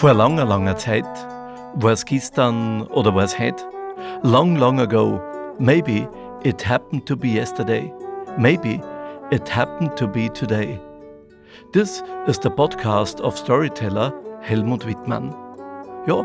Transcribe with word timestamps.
Vor 0.00 0.14
langer, 0.14 0.46
langer 0.46 0.78
Zeit, 0.78 1.04
war 1.74 1.92
es 1.92 2.06
gestern 2.06 2.86
oder 2.86 3.14
war 3.14 3.24
es 3.24 3.38
heute? 3.38 3.62
Long, 4.22 4.56
long 4.56 4.80
ago, 4.80 5.20
maybe 5.58 6.08
it 6.42 6.66
happened 6.66 7.04
to 7.04 7.14
be 7.14 7.28
yesterday, 7.28 7.92
maybe 8.38 8.80
it 9.30 9.54
happened 9.54 9.94
to 9.96 10.08
be 10.08 10.32
today. 10.32 10.80
Das 11.74 12.02
ist 12.26 12.42
der 12.42 12.48
Podcast 12.48 13.20
of 13.20 13.36
Storyteller 13.36 14.14
Helmut 14.40 14.86
Wittmann. 14.86 15.34
Ja, 16.06 16.24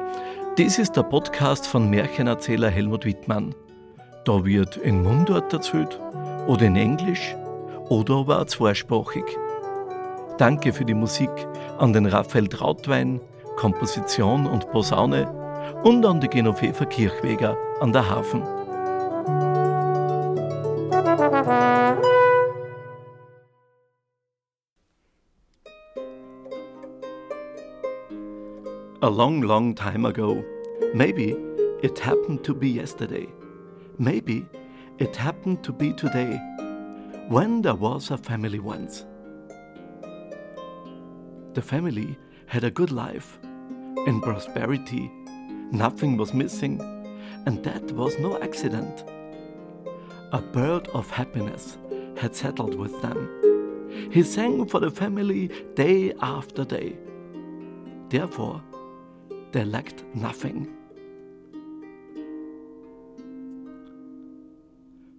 das 0.57 0.79
ist 0.79 0.95
der 0.95 1.03
Podcast 1.03 1.67
von 1.67 1.89
Märchenerzähler 1.89 2.69
Helmut 2.69 3.03
Wittmann. 3.03 3.53
Da 4.23 4.45
wird 4.45 4.77
in 4.77 5.03
Mundart 5.03 5.51
erzählt 5.51 5.99
oder 6.47 6.61
in 6.61 6.77
Englisch 6.77 7.35
oder 7.89 8.19
aber 8.19 8.39
auch 8.39 8.45
zweisprachig. 8.45 9.25
Danke 10.37 10.71
für 10.71 10.85
die 10.85 10.93
Musik 10.93 11.29
an 11.77 11.91
den 11.91 12.05
Raphael 12.05 12.47
Trautwein, 12.47 13.19
Komposition 13.55 14.45
und 14.45 14.69
Posaune 14.71 15.29
und 15.83 16.05
an 16.05 16.19
die 16.19 16.27
Genoveva 16.27 16.85
Kirchweger 16.85 17.57
an 17.79 17.91
der 17.91 18.09
Hafen. 18.09 18.43
A 29.01 29.07
long, 29.07 29.43
long 29.43 29.75
time 29.75 30.05
ago, 30.05 30.43
maybe 30.93 31.35
it 31.83 31.99
happened 31.99 32.43
to 32.43 32.55
be 32.55 32.69
yesterday, 32.69 33.27
maybe 33.99 34.45
it 34.97 35.15
happened 35.15 35.63
to 35.63 35.71
be 35.71 35.93
today, 35.93 36.39
when 37.29 37.61
there 37.61 37.75
was 37.75 38.09
a 38.09 38.17
family 38.17 38.59
once. 38.59 39.05
The 41.53 41.61
family 41.61 42.17
had 42.47 42.63
a 42.63 42.71
good 42.71 42.91
life, 42.91 43.37
in 44.05 44.21
prosperity, 44.21 45.11
nothing 45.71 46.17
was 46.17 46.33
missing, 46.33 46.79
and 47.45 47.63
that 47.63 47.91
was 47.91 48.19
no 48.19 48.39
accident. 48.41 49.03
A 50.31 50.41
bird 50.41 50.87
of 50.89 51.09
happiness 51.09 51.77
had 52.17 52.35
settled 52.35 52.75
with 52.75 53.01
them. 53.01 54.09
He 54.11 54.23
sang 54.23 54.65
for 54.65 54.79
the 54.79 54.91
family 54.91 55.49
day 55.75 56.13
after 56.21 56.63
day. 56.63 56.97
Therefore, 58.09 58.61
they 59.51 59.63
lacked 59.63 60.03
nothing. 60.13 60.71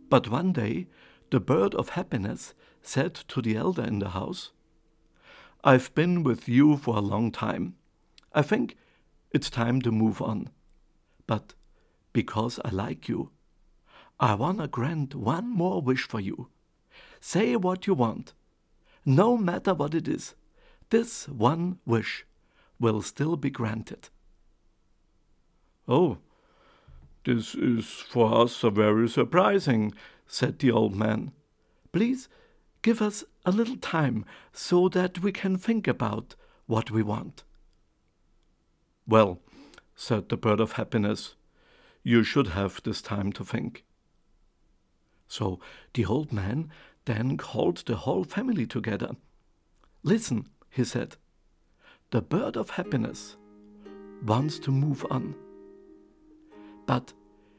But 0.08 0.28
one 0.28 0.52
day, 0.52 0.86
the 1.30 1.40
bird 1.40 1.74
of 1.74 1.90
happiness 1.90 2.54
said 2.82 3.14
to 3.14 3.42
the 3.42 3.56
elder 3.56 3.82
in 3.82 3.98
the 3.98 4.10
house, 4.10 4.52
I've 5.64 5.92
been 5.94 6.22
with 6.22 6.48
you 6.48 6.76
for 6.76 6.96
a 6.96 7.00
long 7.00 7.32
time. 7.32 7.74
I 8.36 8.42
think 8.42 8.76
it's 9.32 9.48
time 9.48 9.80
to 9.80 9.90
move 9.90 10.20
on. 10.20 10.50
But 11.26 11.54
because 12.12 12.60
I 12.64 12.68
like 12.68 13.08
you, 13.08 13.30
I 14.20 14.34
want 14.34 14.58
to 14.58 14.68
grant 14.68 15.14
one 15.14 15.48
more 15.48 15.80
wish 15.80 16.06
for 16.06 16.20
you. 16.20 16.48
Say 17.18 17.56
what 17.56 17.86
you 17.86 17.94
want. 17.94 18.34
No 19.06 19.38
matter 19.38 19.72
what 19.72 19.94
it 19.94 20.06
is, 20.06 20.34
this 20.90 21.28
one 21.28 21.78
wish 21.86 22.26
will 22.78 23.00
still 23.00 23.36
be 23.36 23.50
granted. 23.50 24.10
Oh, 25.88 26.18
this 27.24 27.54
is 27.54 27.86
for 27.86 28.42
us 28.42 28.62
a 28.62 28.70
very 28.70 29.08
surprising, 29.08 29.94
said 30.26 30.58
the 30.58 30.70
old 30.70 30.94
man. 30.94 31.32
Please 31.90 32.28
give 32.82 33.00
us 33.00 33.24
a 33.46 33.50
little 33.50 33.76
time 33.76 34.26
so 34.52 34.88
that 34.90 35.20
we 35.20 35.32
can 35.32 35.56
think 35.56 35.88
about 35.88 36.34
what 36.66 36.90
we 36.90 37.02
want. 37.02 37.42
Well, 39.08 39.40
said 39.94 40.28
the 40.28 40.36
bird 40.36 40.60
of 40.60 40.72
happiness, 40.72 41.36
you 42.02 42.22
should 42.22 42.48
have 42.48 42.82
this 42.82 43.00
time 43.00 43.32
to 43.32 43.44
think. 43.44 43.84
So 45.28 45.60
the 45.94 46.04
old 46.04 46.32
man 46.32 46.70
then 47.04 47.36
called 47.36 47.78
the 47.78 47.96
whole 47.96 48.24
family 48.24 48.66
together. 48.66 49.10
Listen, 50.02 50.48
he 50.70 50.84
said, 50.84 51.16
the 52.10 52.22
bird 52.22 52.56
of 52.56 52.70
happiness 52.70 53.36
wants 54.24 54.58
to 54.60 54.70
move 54.70 55.04
on. 55.10 55.34
But 56.86 57.12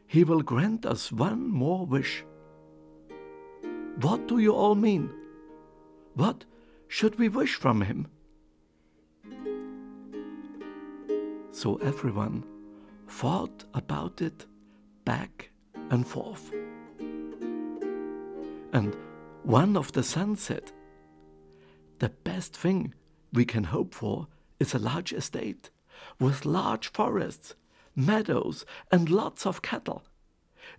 he 0.06 0.24
will 0.24 0.41
grant 0.41 0.85
us 0.85 1.12
one 1.12 1.50
more 1.50 1.85
wish. 1.85 2.24
What 4.02 4.28
do 4.28 4.38
you 4.38 4.53
all 4.53 4.75
mean? 4.75 5.09
What 6.14 6.46
should 6.88 7.19
we 7.19 7.29
wish 7.29 7.56
from 7.56 7.81
him? 7.81 8.08
So 11.57 11.78
everyone 11.78 12.44
thought 13.07 13.66
about 13.73 14.22
it 14.22 14.45
back 15.06 15.50
and 15.90 16.07
forth. 16.07 16.53
And 18.73 18.95
one 19.41 19.75
of 19.75 19.91
the 19.94 20.03
sons 20.03 20.40
said, 20.40 20.72
The 21.97 22.09
best 22.09 22.56
thing 22.56 22.94
we 23.34 23.44
can 23.44 23.63
hope 23.63 23.96
for 23.96 24.28
is 24.59 24.75
a 24.75 24.78
large 24.78 25.12
estate 25.13 25.72
with 26.19 26.46
large 26.46 26.91
forests, 26.91 27.56
meadows, 27.96 28.63
and 28.91 29.09
lots 29.09 29.47
of 29.47 29.63
cattle. 29.63 30.03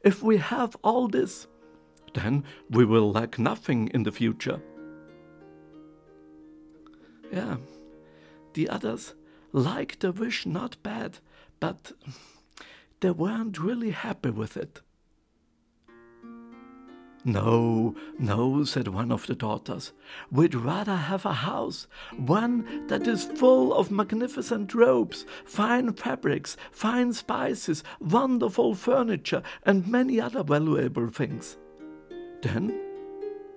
If 0.05 0.22
we 0.22 0.37
have 0.37 0.77
all 0.84 1.09
this, 1.09 1.49
then 2.15 2.44
we 2.71 2.84
will 2.84 3.11
lack 3.11 3.37
nothing 3.37 3.88
in 3.88 4.05
the 4.05 4.12
future. 4.12 4.62
Yeah, 7.33 7.56
the 8.55 8.69
others 8.69 9.15
liked 9.53 10.01
the 10.01 10.13
wish 10.13 10.47
not 10.47 10.83
bad, 10.83 11.19
but 11.61 11.93
they 13.01 13.11
weren't 13.11 13.59
really 13.59 13.91
happy 13.91 14.31
with 14.31 14.57
it. 14.57 14.81
No, 17.25 17.95
no, 18.19 18.65
said 18.65 18.89
one 18.89 19.11
of 19.11 19.27
the 19.27 19.35
daughters. 19.35 19.93
We'd 20.31 20.55
rather 20.55 20.97
have 20.97 21.27
a 21.27 21.33
house, 21.33 21.87
one 22.17 22.87
that 22.87 23.07
is 23.07 23.25
full 23.25 23.75
of 23.75 23.91
magnificent 23.91 24.73
robes, 24.73 25.27
fine 25.45 25.93
fabrics, 25.93 26.57
fine 26.71 27.13
spices, 27.13 27.83
wonderful 28.01 28.75
furniture, 28.75 29.43
and 29.65 29.87
many 29.87 30.21
other 30.21 30.45
valuable 30.45 31.09
things. 31.09 31.59
Then 32.41 32.81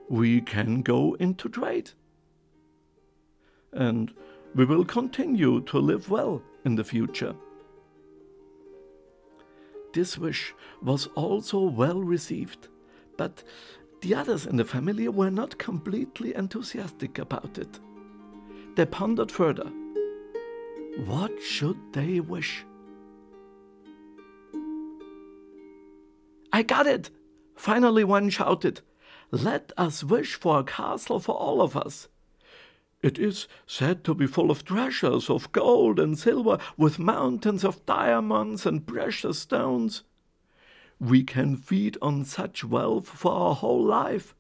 we 0.10 0.42
can 0.42 0.82
go 0.82 1.14
into 1.14 1.48
trade. 1.48 1.92
And 3.72 4.14
we 4.56 4.66
will 4.66 4.86
continue 4.86 5.62
to 5.62 5.80
live 5.80 6.10
well 6.10 6.42
in 6.66 6.76
the 6.76 6.84
future. 6.84 7.36
This 9.94 10.18
wish 10.18 10.54
was 10.82 11.08
also 11.16 11.60
well 11.60 12.02
received, 12.02 12.68
but 13.18 13.44
the 14.02 14.16
others 14.16 14.46
in 14.46 14.58
the 14.58 14.66
family 14.66 15.08
were 15.08 15.32
not 15.32 15.58
completely 15.58 16.34
enthusiastic 16.36 17.20
about 17.20 17.58
it. 17.58 17.80
They 18.76 18.86
pondered 18.86 19.32
further. 19.32 19.70
What 21.06 21.42
should 21.42 21.78
they 21.94 22.20
wish? 22.20 22.66
I 26.54 26.64
got 26.64 26.88
it! 26.88 27.10
Finally, 27.56 28.04
one 28.04 28.30
shouted. 28.30 28.82
Let 29.32 29.72
us 29.78 30.04
wish 30.04 30.36
for 30.36 30.60
a 30.60 30.64
castle 30.64 31.20
for 31.20 31.36
all 31.36 31.62
of 31.62 31.78
us. 31.78 32.08
It 33.02 33.18
is 33.18 33.48
said 33.66 34.04
to 34.04 34.14
be 34.14 34.28
full 34.28 34.52
of 34.52 34.64
treasures 34.64 35.30
of 35.30 35.52
gold 35.52 36.00
and 36.00 36.18
silver, 36.18 36.60
with 36.78 37.00
mountains 37.00 37.64
of 37.64 37.86
diamonds 37.86 38.66
and 38.66 38.86
precious 38.86 39.40
stones. 39.40 40.04
We 41.00 41.24
can 41.24 41.58
feed 41.58 41.98
on 42.00 42.26
such 42.26 42.64
wealth 42.64 43.08
for 43.10 43.32
our 43.32 43.56
whole 43.56 43.84
life. 43.84 44.36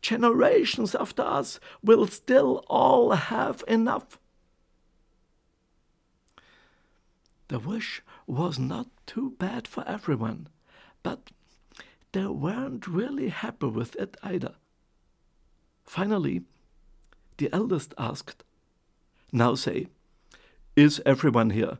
Generations 0.00 0.94
after 0.94 1.22
us 1.22 1.60
will 1.82 2.06
still 2.06 2.64
all 2.68 3.10
have 3.10 3.62
enough. 3.68 4.18
The 7.48 7.58
wish 7.58 8.02
was 8.26 8.58
not 8.58 8.88
too 9.04 9.34
bad 9.38 9.68
for 9.68 9.86
everyone, 9.86 10.48
but 11.02 11.30
they 12.12 12.26
weren't 12.26 12.86
really 12.86 13.28
happy 13.28 13.66
with 13.66 13.94
it 13.96 14.16
either. 14.22 14.54
Finally, 15.84 16.42
the 17.38 17.48
eldest 17.52 17.94
asked, 17.98 18.44
Now 19.32 19.54
say, 19.54 19.88
is 20.74 21.00
everyone 21.06 21.50
here? 21.50 21.78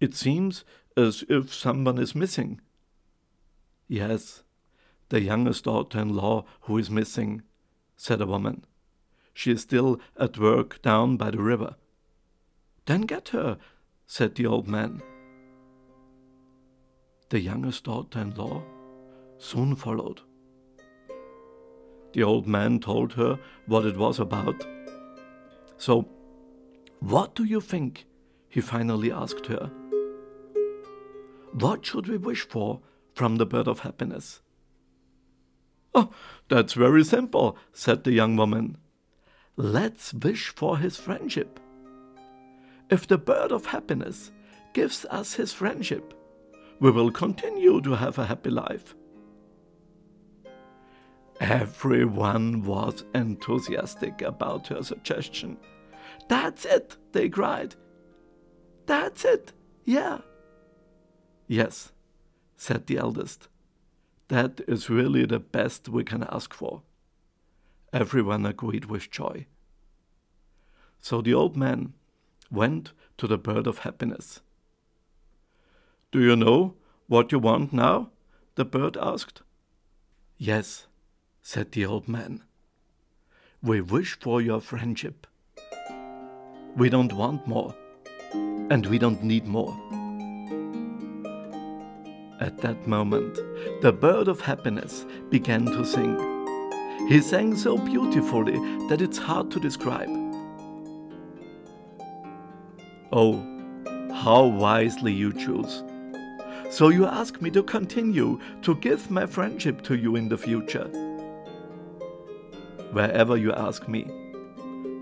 It 0.00 0.14
seems 0.14 0.64
as 0.96 1.24
if 1.28 1.52
someone 1.52 1.98
is 1.98 2.14
missing. 2.14 2.60
Yes, 3.88 4.42
the 5.08 5.20
youngest 5.20 5.64
daughter 5.64 6.00
in 6.00 6.14
law 6.14 6.44
who 6.62 6.78
is 6.78 6.90
missing, 6.90 7.42
said 7.96 8.20
a 8.20 8.26
woman. 8.26 8.64
She 9.34 9.50
is 9.50 9.62
still 9.62 10.00
at 10.16 10.38
work 10.38 10.82
down 10.82 11.16
by 11.16 11.30
the 11.30 11.42
river. 11.42 11.76
Then 12.86 13.02
get 13.02 13.30
her, 13.30 13.58
said 14.06 14.34
the 14.34 14.46
old 14.46 14.68
man. 14.68 15.02
The 17.30 17.40
youngest 17.40 17.84
daughter 17.84 18.20
in 18.20 18.34
law 18.34 18.62
soon 19.38 19.76
followed. 19.76 20.22
The 22.12 22.22
old 22.22 22.46
man 22.46 22.80
told 22.80 23.12
her 23.14 23.38
what 23.66 23.84
it 23.84 23.96
was 23.96 24.18
about. 24.18 24.66
So, 25.76 26.08
what 27.00 27.34
do 27.34 27.44
you 27.44 27.60
think 27.60 28.06
he 28.48 28.60
finally 28.60 29.12
asked 29.12 29.46
her. 29.46 29.70
What 31.52 31.84
should 31.84 32.08
we 32.08 32.16
wish 32.16 32.42
for 32.42 32.80
from 33.14 33.36
the 33.36 33.46
bird 33.46 33.68
of 33.68 33.80
happiness? 33.80 34.40
Oh, 35.94 36.10
that's 36.48 36.74
very 36.74 37.04
simple, 37.04 37.56
said 37.72 38.04
the 38.04 38.12
young 38.12 38.36
woman. 38.36 38.78
Let's 39.56 40.14
wish 40.14 40.48
for 40.48 40.78
his 40.78 40.96
friendship. 40.96 41.60
If 42.90 43.06
the 43.06 43.18
bird 43.18 43.52
of 43.52 43.66
happiness 43.66 44.30
gives 44.72 45.04
us 45.10 45.34
his 45.34 45.52
friendship, 45.52 46.14
we 46.80 46.90
will 46.90 47.10
continue 47.10 47.80
to 47.82 47.96
have 47.96 48.18
a 48.18 48.26
happy 48.26 48.50
life. 48.50 48.94
Everyone 51.40 52.64
was 52.64 53.04
enthusiastic 53.14 54.22
about 54.22 54.68
her 54.68 54.82
suggestion. 54.82 55.56
That's 56.28 56.64
it, 56.64 56.96
they 57.12 57.28
cried. 57.28 57.76
That's 58.86 59.24
it, 59.24 59.52
yeah. 59.84 60.18
Yes, 61.46 61.92
said 62.56 62.86
the 62.86 62.98
eldest. 62.98 63.48
That 64.28 64.60
is 64.66 64.90
really 64.90 65.24
the 65.24 65.38
best 65.38 65.88
we 65.88 66.04
can 66.04 66.22
ask 66.24 66.52
for. 66.52 66.82
Everyone 67.92 68.44
agreed 68.44 68.86
with 68.86 69.10
joy. 69.10 69.46
So 71.00 71.22
the 71.22 71.34
old 71.34 71.56
man 71.56 71.94
went 72.50 72.92
to 73.16 73.26
the 73.26 73.38
bird 73.38 73.66
of 73.66 73.78
happiness. 73.78 74.40
Do 76.10 76.20
you 76.20 76.36
know 76.36 76.74
what 77.06 77.32
you 77.32 77.38
want 77.38 77.72
now? 77.72 78.10
the 78.58 78.64
bird 78.64 78.96
asked. 79.00 79.42
Yes, 80.36 80.87
said 81.50 81.72
the 81.72 81.86
old 81.86 82.06
man. 82.06 82.42
We 83.62 83.80
wish 83.80 84.18
for 84.20 84.42
your 84.42 84.60
friendship. 84.60 85.26
We 86.76 86.90
don't 86.90 87.14
want 87.14 87.46
more, 87.46 87.74
and 88.34 88.84
we 88.84 88.98
don't 88.98 89.24
need 89.24 89.46
more. 89.46 89.74
At 92.38 92.58
that 92.58 92.86
moment, 92.86 93.36
the 93.80 93.92
bird 93.92 94.28
of 94.28 94.42
happiness 94.42 95.06
began 95.30 95.64
to 95.64 95.86
sing. 95.86 96.18
He 97.08 97.22
sang 97.22 97.56
so 97.56 97.78
beautifully 97.78 98.58
that 98.90 99.00
it's 99.00 99.16
hard 99.16 99.50
to 99.52 99.58
describe. 99.58 100.10
Oh, 103.10 103.42
how 104.12 104.44
wisely 104.44 105.14
you 105.14 105.32
choose. 105.32 105.82
So 106.68 106.90
you 106.90 107.06
ask 107.06 107.40
me 107.40 107.50
to 107.52 107.62
continue 107.62 108.38
to 108.60 108.74
give 108.74 109.10
my 109.10 109.24
friendship 109.24 109.80
to 109.84 109.94
you 109.96 110.14
in 110.16 110.28
the 110.28 110.36
future. 110.36 111.07
Wherever 112.98 113.36
you 113.36 113.52
ask 113.52 113.86
me, 113.86 114.10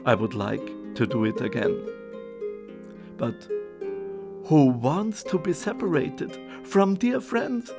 I 0.04 0.14
would 0.14 0.34
like 0.34 0.66
to 0.96 1.06
do 1.06 1.24
it 1.24 1.40
again. 1.40 1.74
But 3.16 3.48
who 4.44 4.66
wants 4.66 5.22
to 5.22 5.38
be 5.38 5.54
separated 5.54 6.38
from 6.62 6.96
dear 6.96 7.22
friends? 7.22 7.72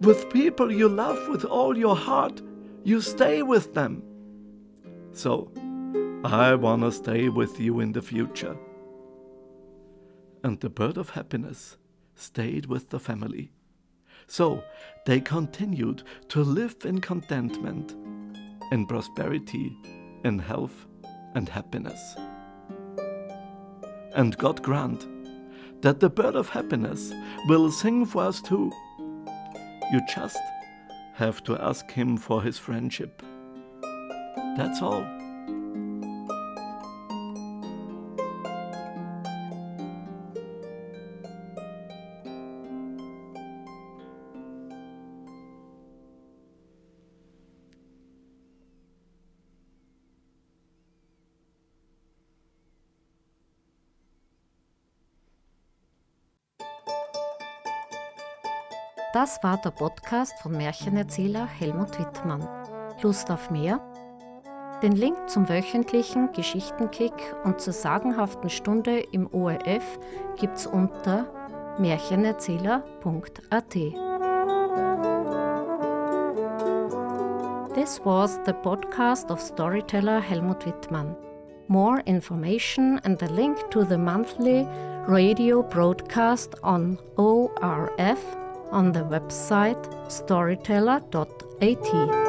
With 0.00 0.30
people 0.30 0.70
you 0.70 0.88
love 0.88 1.28
with 1.28 1.44
all 1.44 1.76
your 1.76 1.96
heart, 1.96 2.40
you 2.84 3.00
stay 3.00 3.42
with 3.42 3.74
them. 3.74 4.00
So, 5.10 5.50
I 6.22 6.54
want 6.54 6.82
to 6.82 6.92
stay 6.92 7.28
with 7.28 7.58
you 7.58 7.80
in 7.80 7.90
the 7.90 8.02
future. 8.02 8.56
And 10.44 10.60
the 10.60 10.70
bird 10.70 10.98
of 10.98 11.10
happiness 11.10 11.78
stayed 12.14 12.66
with 12.66 12.90
the 12.90 13.00
family. 13.00 13.50
So, 14.28 14.62
they 15.04 15.20
continued 15.20 16.04
to 16.28 16.44
live 16.44 16.76
in 16.84 17.00
contentment, 17.00 17.96
in 18.72 18.86
prosperity, 18.86 19.76
in 20.24 20.38
health 20.38 20.86
and 21.34 21.48
happiness. 21.48 22.16
And 24.14 24.36
God 24.38 24.62
grant 24.62 25.06
that 25.82 26.00
the 26.00 26.08
bird 26.10 26.36
of 26.36 26.48
happiness 26.48 27.12
will 27.48 27.70
sing 27.70 28.06
for 28.06 28.22
us 28.22 28.40
too. 28.40 28.72
You 29.92 30.00
just 30.14 30.38
have 31.14 31.42
to 31.44 31.56
ask 31.60 31.90
him 31.90 32.16
for 32.16 32.42
his 32.42 32.58
friendship. 32.58 33.22
That's 34.56 34.80
all. 34.80 35.04
Das 59.14 59.42
war 59.44 59.56
der 59.58 59.70
Podcast 59.70 60.34
von 60.40 60.56
Märchenerzähler 60.56 61.46
Helmut 61.46 61.96
Wittmann. 62.00 62.48
Lust 63.00 63.30
auf 63.30 63.48
mehr? 63.48 63.78
Den 64.82 64.90
Link 64.90 65.30
zum 65.30 65.48
wöchentlichen 65.48 66.32
Geschichtenkick 66.32 67.12
und 67.44 67.60
zur 67.60 67.74
sagenhaften 67.74 68.50
Stunde 68.50 68.98
im 69.12 69.32
ORF 69.32 70.00
gibt's 70.36 70.66
unter 70.66 71.28
märchenerzähler.at. 71.78 73.70
This 77.72 78.00
was 78.04 78.40
the 78.46 78.52
podcast 78.52 79.30
of 79.30 79.40
storyteller 79.40 80.20
Helmut 80.20 80.66
Wittmann. 80.66 81.14
More 81.68 82.00
information 82.06 82.98
and 83.04 83.20
the 83.20 83.28
link 83.32 83.70
to 83.70 83.84
the 83.84 83.96
monthly 83.96 84.66
radio 85.06 85.62
broadcast 85.62 86.60
on 86.64 86.98
ORF 87.16 88.33
on 88.74 88.92
the 88.92 89.04
website 89.04 89.82
storyteller.at. 90.10 92.23